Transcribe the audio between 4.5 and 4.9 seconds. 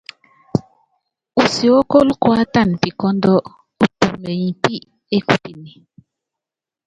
pí